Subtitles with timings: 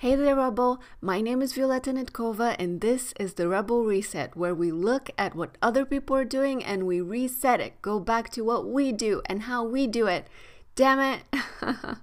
[0.00, 0.80] Hey there, Rebel.
[1.02, 5.34] My name is Violeta Nitkova, and this is the Rebel Reset, where we look at
[5.34, 9.20] what other people are doing and we reset it, go back to what we do
[9.26, 10.26] and how we do it.
[10.74, 11.24] Damn it.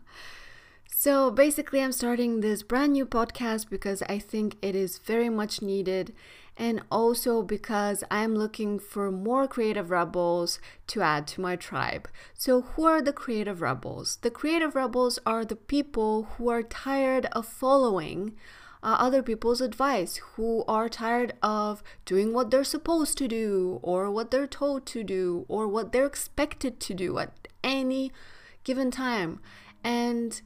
[0.91, 5.63] so, basically, I'm starting this brand new podcast because I think it is very much
[5.63, 6.13] needed
[6.57, 12.07] and also because I'm looking for more creative rebels to add to my tribe.
[12.33, 14.17] So, who are the creative rebels?
[14.21, 18.35] The creative rebels are the people who are tired of following.
[18.83, 24.09] Uh, other people's advice, who are tired of doing what they're supposed to do, or
[24.09, 28.11] what they're told to do, or what they're expected to do at any
[28.63, 29.39] given time.
[29.83, 30.39] And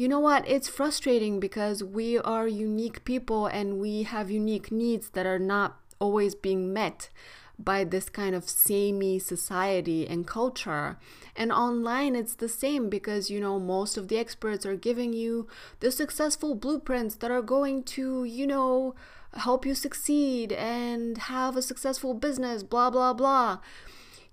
[0.00, 0.48] you know what?
[0.48, 5.78] It's frustrating because we are unique people and we have unique needs that are not
[5.98, 7.10] always being met
[7.58, 10.96] by this kind of samey society and culture.
[11.36, 15.48] And online, it's the same because, you know, most of the experts are giving you
[15.80, 18.94] the successful blueprints that are going to, you know,
[19.34, 23.58] help you succeed and have a successful business, blah, blah, blah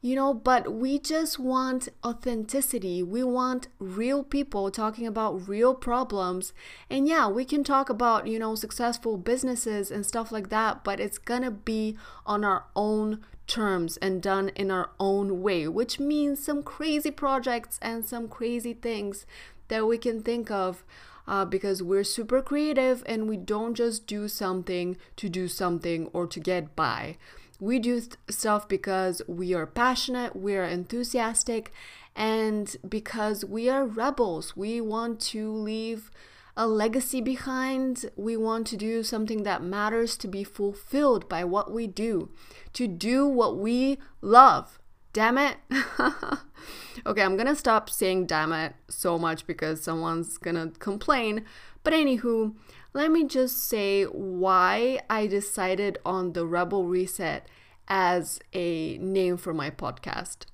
[0.07, 3.03] you know, but we just want authenticity.
[3.03, 6.53] We want real people talking about real problems.
[6.89, 11.01] And yeah, we can talk about, you know, successful businesses and stuff like that, but
[11.01, 16.41] it's gonna be on our own terms and done in our own way, which means
[16.41, 19.25] some crazy projects and some crazy things
[19.67, 20.85] that we can think of.
[21.29, 26.25] Uh, because we're super creative and we don't just do something to do something or
[26.25, 27.17] to get by.
[27.59, 31.71] We do stuff because we are passionate, we are enthusiastic,
[32.15, 34.55] and because we are rebels.
[34.55, 36.11] We want to leave
[36.55, 38.09] a legacy behind.
[38.15, 42.29] We want to do something that matters to be fulfilled by what we do,
[42.73, 44.79] to do what we love.
[45.17, 45.57] Damn it.
[47.07, 51.43] okay, I'm gonna stop saying damn it so much because someone's gonna complain.
[51.81, 52.53] But anywho,
[52.93, 57.47] let me just say why I decided on the Rebel Reset
[57.87, 60.45] as a name for my podcast.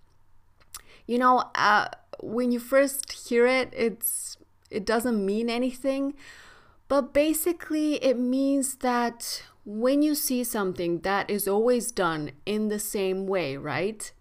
[1.08, 1.90] You know, uh,
[2.22, 4.38] when you first hear it, it's
[4.72, 6.14] it doesn't mean anything,
[6.88, 12.80] but basically it means that when you see something that is always done in the
[12.80, 14.14] same way, right?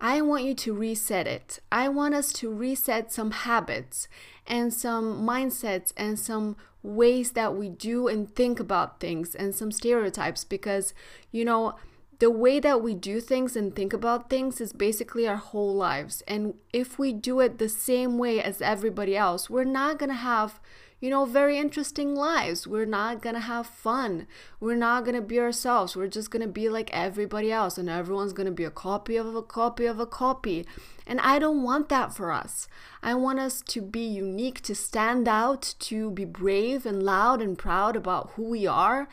[0.00, 1.60] I want you to reset it.
[1.72, 4.08] I want us to reset some habits
[4.46, 9.72] and some mindsets and some ways that we do and think about things and some
[9.72, 10.94] stereotypes because,
[11.32, 11.74] you know,
[12.18, 16.22] the way that we do things and think about things is basically our whole lives.
[16.26, 20.16] And if we do it the same way as everybody else, we're not going to
[20.16, 20.60] have
[21.00, 22.66] you know, very interesting lives.
[22.66, 24.26] We're not gonna have fun.
[24.60, 25.96] We're not gonna be ourselves.
[25.96, 29.42] We're just gonna be like everybody else, and everyone's gonna be a copy of a
[29.42, 30.66] copy of a copy.
[31.06, 32.66] And I don't want that for us.
[33.02, 37.56] I want us to be unique, to stand out, to be brave and loud and
[37.56, 39.08] proud about who we are.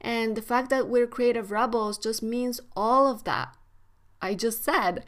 [0.00, 3.54] And the fact that we're creative rebels just means all of that
[4.20, 5.04] I just said.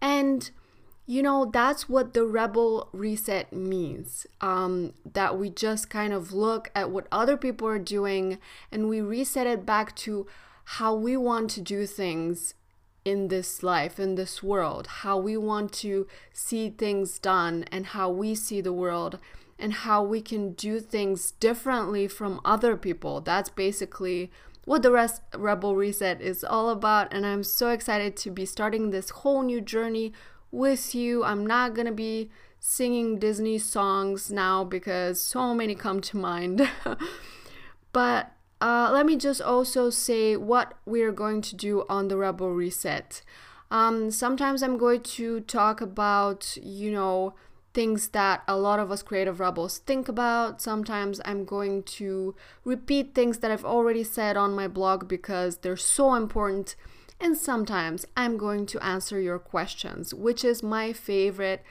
[0.00, 0.50] And
[1.06, 4.26] you know, that's what the rebel reset means.
[4.40, 8.38] Um, that we just kind of look at what other people are doing
[8.72, 10.26] and we reset it back to
[10.64, 12.54] how we want to do things
[13.04, 18.10] in this life, in this world, how we want to see things done, and how
[18.10, 19.20] we see the world,
[19.60, 23.20] and how we can do things differently from other people.
[23.20, 24.32] That's basically
[24.64, 27.14] what the rest Rebel Reset is all about.
[27.14, 30.12] And I'm so excited to be starting this whole new journey
[30.56, 31.22] with you.
[31.24, 36.68] I'm not gonna be singing Disney songs now because so many come to mind.
[37.92, 42.50] but uh, let me just also say what we're going to do on the Rebel
[42.50, 43.22] Reset.
[43.70, 47.34] Um, sometimes I'm going to talk about, you know,
[47.74, 50.62] things that a lot of us creative rebels think about.
[50.62, 52.34] Sometimes I'm going to
[52.64, 56.74] repeat things that I've already said on my blog because they're so important
[57.20, 61.62] and sometimes I'm going to answer your questions, which is my favorite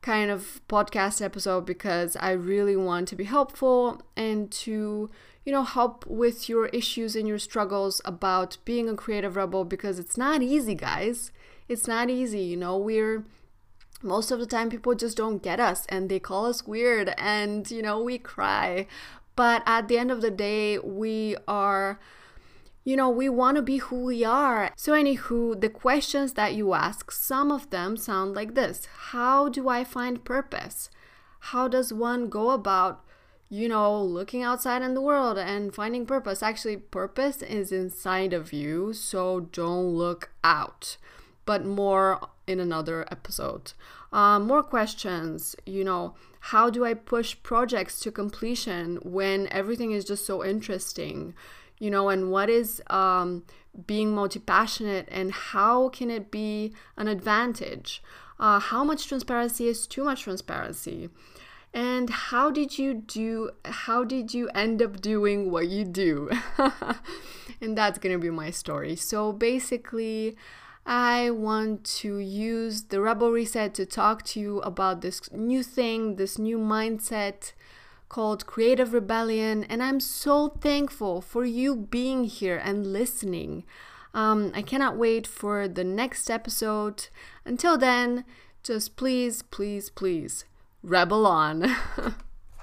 [0.00, 5.10] kind of podcast episode because I really want to be helpful and to,
[5.44, 9.98] you know, help with your issues and your struggles about being a creative rebel because
[9.98, 11.30] it's not easy, guys.
[11.68, 13.24] It's not easy, you know, we're
[14.02, 17.70] most of the time people just don't get us and they call us weird and,
[17.70, 18.86] you know, we cry.
[19.36, 22.00] But at the end of the day, we are
[22.84, 24.72] you know, we want to be who we are.
[24.76, 29.68] So, anywho, the questions that you ask, some of them sound like this How do
[29.68, 30.90] I find purpose?
[31.40, 33.04] How does one go about,
[33.48, 36.42] you know, looking outside in the world and finding purpose?
[36.42, 40.96] Actually, purpose is inside of you, so don't look out,
[41.46, 43.72] but more in another episode.
[44.12, 50.04] uh, more questions, you know, how do I push projects to completion when everything is
[50.04, 51.34] just so interesting?
[51.80, 53.42] You know, and what is um,
[53.86, 58.02] being multi passionate and how can it be an advantage?
[58.38, 61.10] Uh, how much transparency is too much transparency?
[61.72, 66.30] And how did you do, how did you end up doing what you do?
[67.60, 68.96] and that's gonna be my story.
[68.96, 70.36] So basically,
[70.84, 76.16] I want to use the Rebel Reset to talk to you about this new thing,
[76.16, 77.52] this new mindset
[78.10, 79.64] called Creative Rebellion.
[79.64, 83.64] And I'm so thankful for you being here and listening.
[84.12, 87.08] Um, I cannot wait for the next episode.
[87.46, 88.26] Until then,
[88.62, 90.44] just please, please, please,
[90.82, 91.74] rebel on.